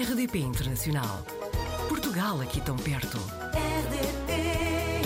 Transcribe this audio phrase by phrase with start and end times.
[0.00, 1.26] RDP Internacional.
[1.88, 3.18] Portugal aqui tão perto.
[3.52, 4.32] RDP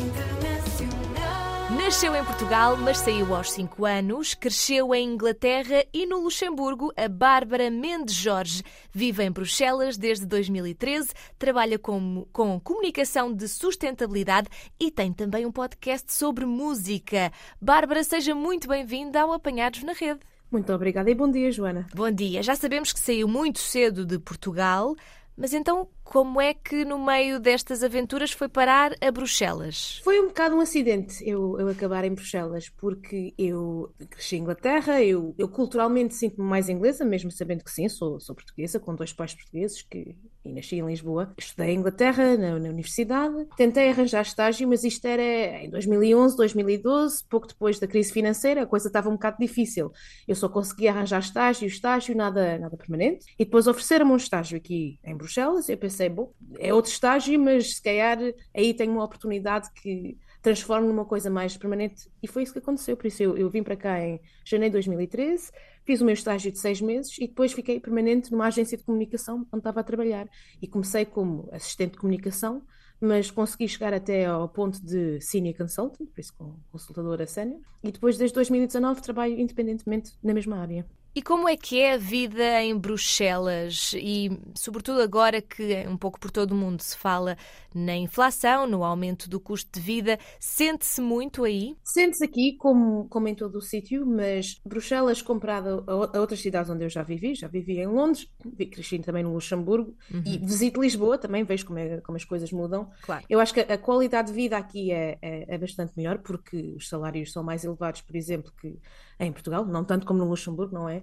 [0.00, 1.70] Internacional.
[1.76, 4.34] Nasceu em Portugal, mas saiu aos 5 anos.
[4.34, 6.92] Cresceu em Inglaterra e no Luxemburgo.
[6.96, 8.62] A Bárbara Mendes Jorge
[8.92, 14.48] vive em Bruxelas desde 2013, trabalha com, com comunicação de sustentabilidade
[14.78, 17.32] e tem também um podcast sobre música.
[17.60, 20.20] Bárbara, seja muito bem-vinda ao Apanhados na Rede.
[20.56, 21.86] Muito obrigada e bom dia, Joana.
[21.94, 22.42] Bom dia.
[22.42, 24.96] Já sabemos que saiu muito cedo de Portugal,
[25.36, 30.00] mas então como é que no meio destas aventuras foi parar a Bruxelas?
[30.04, 35.02] Foi um bocado um acidente eu, eu acabar em Bruxelas, porque eu cresci em Inglaterra,
[35.02, 39.12] eu, eu culturalmente sinto-me mais inglesa, mesmo sabendo que sim, sou, sou portuguesa, com dois
[39.12, 41.34] pais portugueses, que, e nasci em Lisboa.
[41.36, 47.24] Estudei em Inglaterra, na, na universidade, tentei arranjar estágio, mas isto era em 2011, 2012,
[47.28, 49.90] pouco depois da crise financeira, a coisa estava um bocado difícil.
[50.26, 53.26] Eu só conseguia arranjar estágio, estágio, nada, nada permanente.
[53.38, 57.40] E depois ofereceram-me um estágio aqui em Bruxelas, eu pensei, pensei, bom, é outro estágio,
[57.40, 58.18] mas se calhar
[58.54, 62.08] aí tenho uma oportunidade que transformo numa coisa mais permanente.
[62.22, 62.96] E foi isso que aconteceu.
[62.96, 65.50] Por isso eu, eu vim para cá em janeiro de 2013,
[65.84, 69.46] fiz o meu estágio de seis meses e depois fiquei permanente numa agência de comunicação
[69.52, 70.28] onde estava a trabalhar.
[70.60, 72.62] E comecei como assistente de comunicação,
[73.00, 77.60] mas consegui chegar até ao ponto de senior consultant, por isso com consultadora sénior.
[77.82, 80.86] E depois, desde 2019, trabalho independentemente na mesma área.
[81.16, 86.20] E como é que é a vida em Bruxelas e, sobretudo agora que um pouco
[86.20, 87.38] por todo o mundo se fala
[87.74, 91.74] na inflação, no aumento do custo de vida, sente-se muito aí?
[91.82, 96.70] Sente-se aqui como, como em todo o sítio, mas Bruxelas comparado a, a, outras cidades
[96.70, 98.30] onde eu já vivi, já vivi em Londres,
[98.70, 100.22] cresci também no Luxemburgo uhum.
[100.26, 102.90] e visito Lisboa também, vejo como, é, como as coisas mudam.
[103.00, 103.24] Claro.
[103.28, 106.74] Eu acho que a, a qualidade de vida aqui é, é, é bastante melhor porque
[106.76, 108.78] os salários são mais elevados, por exemplo, que
[109.18, 110.98] em Portugal, não tanto como no Luxemburgo, não é?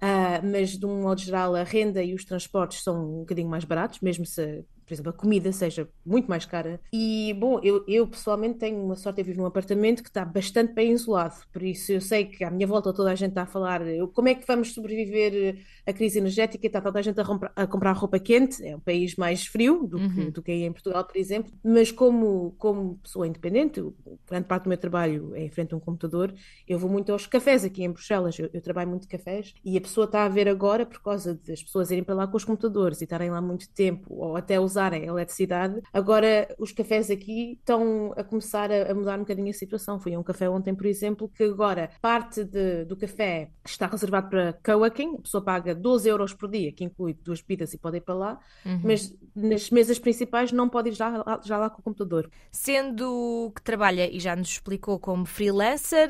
[0.00, 3.64] Uh, mas de um modo geral a renda e os transportes são um bocadinho mais
[3.64, 6.80] baratos, mesmo se por exemplo, a comida seja muito mais cara.
[6.92, 10.72] E, bom, eu, eu pessoalmente tenho uma sorte, eu vivo num apartamento que está bastante
[10.72, 13.46] bem isolado, por isso eu sei que à minha volta toda a gente está a
[13.46, 13.82] falar
[14.14, 17.24] como é que vamos sobreviver à crise energética, está toda a gente a,
[17.54, 20.08] a comprar roupa quente, é um país mais frio do, uhum.
[20.08, 23.84] que, do que aí em Portugal, por exemplo, mas como, como pessoa independente,
[24.26, 26.34] grande parte do meu trabalho é em frente a um computador,
[26.66, 29.76] eu vou muito aos cafés aqui em Bruxelas, eu, eu trabalho muito de cafés, e
[29.76, 32.44] a pessoa está a ver agora, por causa das pessoas irem para lá com os
[32.44, 35.80] computadores e estarem lá muito tempo, ou até usar usarem a eletricidade.
[35.92, 39.98] Agora, os cafés aqui estão a começar a, a mudar um bocadinho a situação.
[39.98, 44.30] Fui a um café ontem, por exemplo, que agora parte de, do café está reservado
[44.30, 47.96] para coworking, a pessoa paga 12 euros por dia, que inclui duas bebidas e pode
[47.96, 48.80] ir para lá, uhum.
[48.84, 52.30] mas nas mesas principais não pode ir já, já lá com o computador.
[52.52, 56.08] Sendo que trabalha, e já nos explicou como freelancer,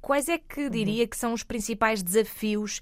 [0.00, 1.08] quais é que diria uhum.
[1.08, 2.80] que são os principais desafios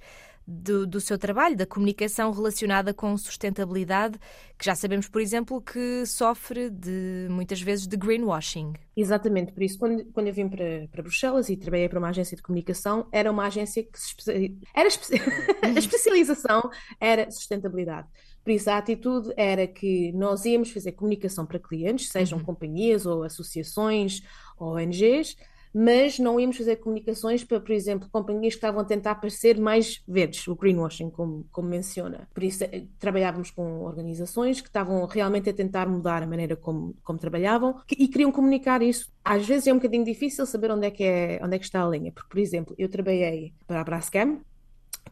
[0.51, 4.19] do, do, seu trabalho, da comunicação relacionada com sustentabilidade,
[4.59, 8.73] que já sabemos, por exemplo, que sofre de muitas vezes de greenwashing.
[8.97, 12.37] Exatamente, por isso, quando, quando eu vim para, para Bruxelas e trabalhei para uma agência
[12.37, 15.15] de comunicação, era uma agência que se era espe...
[15.63, 16.69] a especialização
[17.01, 18.09] era sustentabilidade.
[18.43, 22.45] Por isso, a atitude era que nós íamos fazer comunicação para clientes, sejam uhum.
[22.45, 24.23] companhias ou associações
[24.59, 25.37] ou ONGs,
[25.73, 30.03] mas não íamos fazer comunicações para, por exemplo, companhias que estavam a tentar parecer mais
[30.07, 32.29] verdes, o greenwashing, como, como menciona.
[32.35, 36.95] Por isso, eh, trabalhávamos com organizações que estavam realmente a tentar mudar a maneira como,
[37.03, 39.11] como trabalhavam e queriam comunicar isso.
[39.25, 41.85] Às vezes é um bocadinho difícil saber onde é que, é, onde é que está
[41.85, 44.41] a linha, porque, por exemplo, eu trabalhei para a Braskem,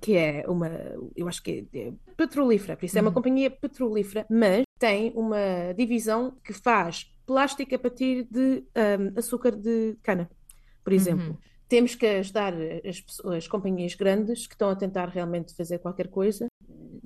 [0.00, 0.70] que é uma,
[1.16, 3.14] eu acho que é, é petrolífera, por isso é uma uhum.
[3.14, 9.97] companhia petrolífera, mas tem uma divisão que faz plástico a partir de um, açúcar de
[10.02, 10.30] cana
[10.88, 11.26] por exemplo.
[11.28, 11.37] Uhum.
[11.69, 12.54] Temos que ajudar
[12.84, 13.04] as,
[13.37, 16.47] as companhias grandes que estão a tentar realmente fazer qualquer coisa,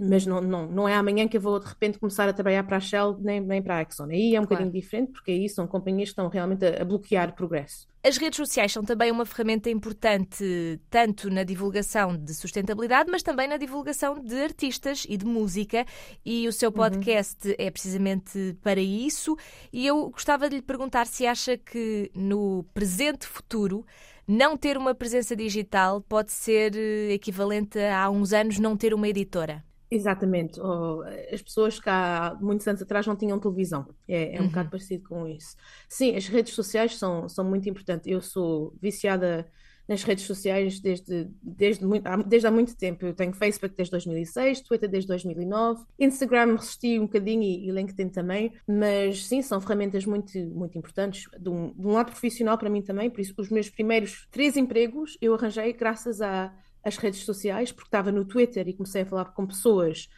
[0.08, 2.76] mas não, não, não é amanhã que eu vou de repente começar a trabalhar para
[2.76, 4.04] a Shell nem, nem para a Exxon.
[4.10, 4.64] Aí é um claro.
[4.64, 7.86] bocadinho diferente, porque aí são companhias que estão realmente a, a bloquear progresso.
[8.04, 13.46] As redes sociais são também uma ferramenta importante, tanto na divulgação de sustentabilidade, mas também
[13.46, 15.86] na divulgação de artistas e de música.
[16.24, 16.76] E o seu uhum.
[16.76, 17.54] podcast uhum.
[17.56, 19.36] é precisamente para isso.
[19.72, 23.86] E eu gostava de lhe perguntar se acha que no presente futuro
[24.26, 28.94] não ter uma presença digital pode ser eh, equivalente a há uns anos não ter
[28.94, 29.64] uma editora.
[29.92, 30.58] Exatamente.
[30.58, 33.86] Oh, as pessoas que há muitos anos atrás não tinham televisão.
[34.08, 34.48] É, é um uhum.
[34.48, 35.54] bocado parecido com isso.
[35.86, 38.10] Sim, as redes sociais são, são muito importantes.
[38.10, 39.46] Eu sou viciada
[39.86, 43.04] nas redes sociais desde, desde, muito, desde há muito tempo.
[43.04, 48.08] Eu tenho Facebook desde 2006, Twitter desde 2009, Instagram resisti um bocadinho e, e LinkedIn
[48.08, 51.24] também, mas sim, são ferramentas muito, muito importantes.
[51.38, 54.56] De um, de um lado profissional para mim também, por isso os meus primeiros três
[54.56, 56.50] empregos eu arranjei graças a
[56.84, 60.08] as redes sociais, porque estava no Twitter e comecei a falar com pessoas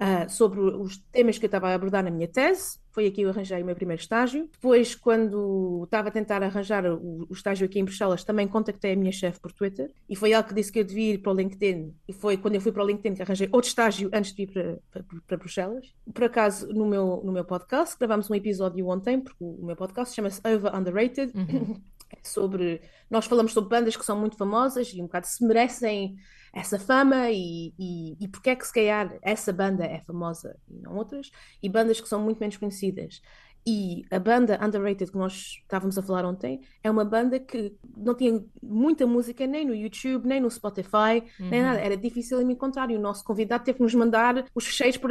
[0.00, 2.78] uh, sobre os temas que eu estava a abordar na minha tese.
[2.90, 4.48] Foi aqui que eu arranjei o meu primeiro estágio.
[4.50, 8.96] Depois, quando estava a tentar arranjar o, o estágio aqui em Bruxelas, também contactei a
[8.96, 11.34] minha chefe por Twitter e foi ela que disse que eu devia ir para o
[11.34, 11.94] LinkedIn.
[12.08, 14.46] E foi quando eu fui para o LinkedIn que arranjei outro estágio antes de ir
[14.46, 15.94] para, para, para Bruxelas.
[16.12, 20.14] Por acaso, no meu, no meu podcast, gravámos um episódio ontem, porque o, meu podcast
[20.14, 21.32] chama-se Over Underrated.
[21.36, 21.76] Uhum.
[22.22, 22.80] sobre
[23.10, 26.16] nós falamos sobre bandas que são muito famosas e um bocado se merecem
[26.52, 30.78] essa fama e, e, e porque é que se calhar essa banda é famosa e
[30.80, 31.30] não outras,
[31.62, 33.20] e bandas que são muito menos conhecidas.
[33.68, 38.14] E a banda Underrated que nós estávamos a falar ontem é uma banda que não
[38.14, 41.50] tinha muita música nem no YouTube, nem no Spotify, uhum.
[41.50, 41.80] nem nada.
[41.80, 42.92] Era difícil me encontrar.
[42.92, 45.10] E o nosso convidado teve que nos mandar os fecheiros por,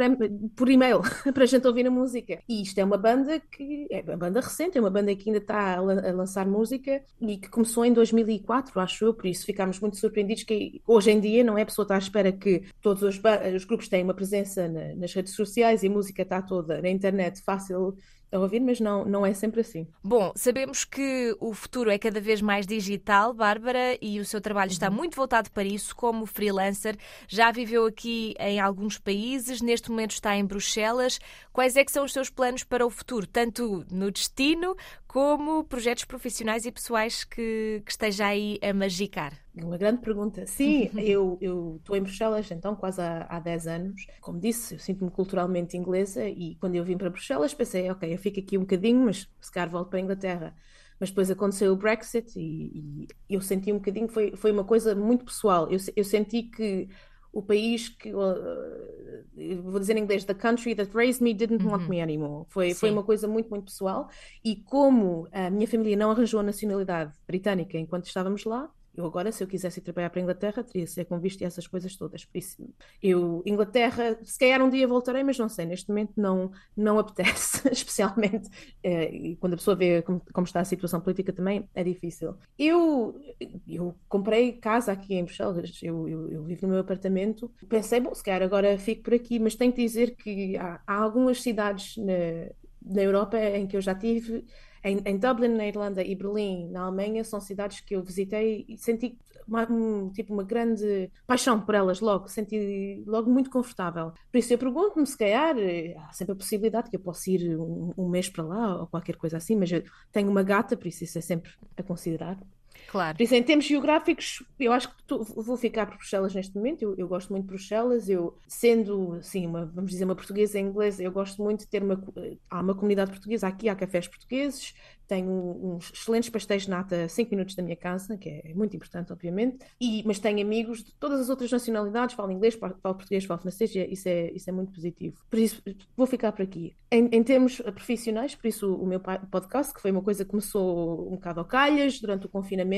[0.56, 1.02] por e-mail
[1.34, 2.38] para a gente ouvir a música.
[2.48, 5.38] E isto é uma banda que é uma banda recente, é uma banda que ainda
[5.38, 9.12] está a, a lançar música e que começou em 2004, acho eu.
[9.12, 11.98] Por isso ficámos muito surpreendidos que hoje em dia não é a pessoa está à
[11.98, 13.20] espera que todos os,
[13.54, 16.88] os grupos tenham uma presença na, nas redes sociais e a música está toda na
[16.88, 17.94] internet fácil
[18.36, 19.86] a ouvir, mas não, não é sempre assim.
[20.02, 24.70] Bom, sabemos que o futuro é cada vez mais digital, Bárbara, e o seu trabalho
[24.70, 24.94] está uhum.
[24.94, 26.96] muito voltado para isso como freelancer.
[27.28, 31.18] Já viveu aqui em alguns países, neste momento está em Bruxelas.
[31.52, 34.76] Quais é que são os seus planos para o futuro, tanto no destino
[35.16, 39.32] como projetos profissionais e pessoais que, que esteja aí a magicar?
[39.54, 40.46] Uma grande pergunta.
[40.46, 41.38] Sim, eu
[41.78, 44.06] estou em Bruxelas então quase há, há 10 anos.
[44.20, 48.18] Como disse, eu sinto-me culturalmente inglesa e quando eu vim para Bruxelas pensei, ok, eu
[48.18, 50.54] fico aqui um bocadinho, mas se calhar volto para a Inglaterra.
[51.00, 54.94] Mas depois aconteceu o Brexit e, e eu senti um bocadinho, foi, foi uma coisa
[54.94, 55.66] muito pessoal.
[55.70, 56.90] Eu, eu senti que
[57.36, 61.72] o país que uh, vou dizer em inglês the country that raised me didn't uhum.
[61.72, 62.46] want me anymore.
[62.48, 64.08] Foi foi uma coisa muito muito pessoal.
[64.42, 69.30] E como a minha família não arranjou a nacionalidade britânica enquanto estávamos lá eu agora,
[69.30, 71.66] se eu quisesse ir trabalhar para a Inglaterra, teria de ser com visto e essas
[71.66, 72.24] coisas todas.
[72.24, 72.56] Por isso,
[73.02, 77.68] eu, Inglaterra, se calhar um dia voltarei, mas não sei, neste momento não, não apetece,
[77.70, 78.48] especialmente
[78.82, 82.34] eh, e quando a pessoa vê como, como, está a situação política também, é difícil.
[82.58, 83.20] Eu,
[83.68, 88.14] eu comprei casa aqui em Bruxelas, eu, eu, eu, vivo no meu apartamento, pensei, bom,
[88.14, 91.96] se calhar agora fico por aqui, mas tenho que dizer que há, há algumas cidades
[91.98, 94.44] na, na Europa em que eu já tive
[94.86, 98.78] em, em, Dublin, na Irlanda, e Berlim, na Alemanha, são cidades que eu visitei e
[98.78, 104.12] senti uma, um, tipo uma grande paixão por elas logo, senti logo muito confortável.
[104.30, 107.58] Por isso eu pergunto-me se calhar, eh, há sempre a possibilidade que eu possa ir
[107.58, 110.86] um, um mês para lá ou qualquer coisa assim, mas eu tenho uma gata, por
[110.86, 112.38] isso isso é sempre a considerar.
[112.88, 113.16] Claro.
[113.16, 116.82] Por isso, em termos geográficos, eu acho que vou ficar por Bruxelas neste momento.
[116.82, 118.08] Eu, eu, gosto muito de Bruxelas.
[118.08, 121.82] Eu, sendo, assim, uma, vamos dizer, uma portuguesa em inglês, eu gosto muito de ter
[121.82, 122.02] uma.
[122.50, 124.74] Há uma comunidade portuguesa aqui, há cafés portugueses,
[125.06, 128.74] tenho uns excelentes pastéis de nata a 5 minutos da minha casa, que é muito
[128.76, 133.24] importante, obviamente, e, mas tenho amigos de todas as outras nacionalidades, falo inglês, falo, português,
[133.24, 135.16] falo francês, e é, isso é, isso é muito positivo.
[135.30, 135.62] Por isso,
[135.96, 136.74] vou ficar por aqui.
[136.90, 141.06] Em, em termos profissionais, por isso o meu podcast, que foi uma coisa que começou
[141.06, 142.75] um bocado ao calhas durante o confinamento,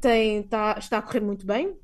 [0.00, 1.76] tem, tá, está a correr muito bem,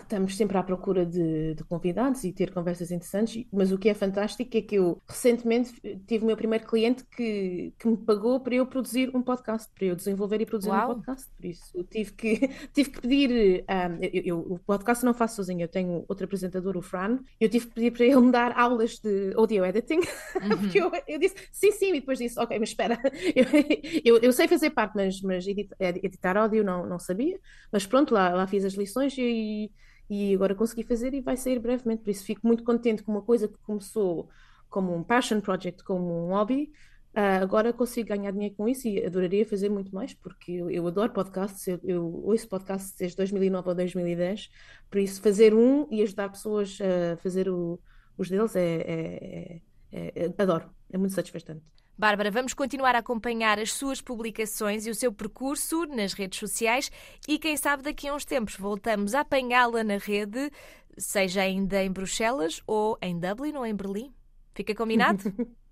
[0.00, 3.94] estamos sempre à procura de, de, convidados e ter conversas interessantes, mas o que é
[3.94, 5.72] fantástico é que eu recentemente
[6.06, 9.86] tive o meu primeiro cliente que, que me pagou para eu produzir um podcast, para
[9.86, 10.90] eu desenvolver e produzir Uau.
[10.90, 11.28] um podcast.
[11.36, 13.64] Por isso tive que, tive que pedir.
[13.68, 17.48] Um, eu, eu, o podcast não faço sozinho, eu tenho outro apresentador, o Fran, eu
[17.48, 20.00] tive que pedir para ele me dar aulas de audio editing,
[20.42, 20.58] uhum.
[20.58, 22.98] porque eu, eu, disse sim, sim, e depois disse, ok, mas espera,
[24.04, 27.38] eu, eu, sei fazer parte, mas, mas editar, editar áudio não, não sabia,
[27.72, 29.70] mas pronto, lá, lá fiz as lições e
[30.08, 32.02] e agora consegui fazer e vai sair brevemente.
[32.02, 34.28] Por isso fico muito contente com uma coisa que começou
[34.68, 36.72] como um passion project, como um hobby.
[37.14, 40.86] Uh, agora consigo ganhar dinheiro com isso e adoraria fazer muito mais, porque eu, eu
[40.86, 44.50] adoro podcasts, eu, eu ouço podcasts desde 2009 ou 2010,
[44.90, 47.80] por isso fazer um e ajudar pessoas a fazer o,
[48.18, 49.60] os deles é, é,
[49.92, 51.62] é, é adoro, é muito satisfatório.
[51.98, 56.92] Bárbara, vamos continuar a acompanhar as suas publicações e o seu percurso nas redes sociais
[57.26, 60.50] e quem sabe daqui a uns tempos voltamos a apanhá-la na rede,
[60.98, 64.12] seja ainda em Bruxelas ou em Dublin ou em Berlim.
[64.54, 65.22] Fica combinado?